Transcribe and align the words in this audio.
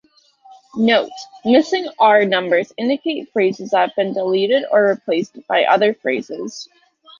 "Note:" 0.77 1.11
Missing 1.45 1.87
R-numbers 1.99 2.73
indicate 2.75 3.31
phrases 3.33 3.69
that 3.69 3.89
have 3.89 3.95
been 3.95 4.13
deleted 4.15 4.65
or 4.71 4.87
replaced 4.89 5.37
by 5.45 5.65
other 5.65 5.93
phrases. 5.93 6.67